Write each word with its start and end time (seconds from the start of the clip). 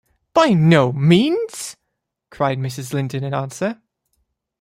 ‘By 0.33 0.55
no 0.55 0.91
means!’ 0.91 1.77
cried 2.31 2.57
Mrs. 2.57 2.91
Linton 2.91 3.23
in 3.23 3.35
answer. 3.35 3.83